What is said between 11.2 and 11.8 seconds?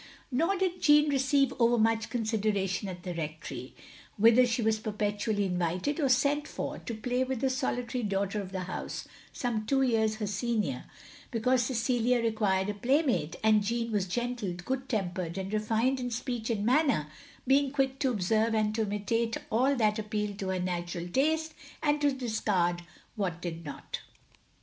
because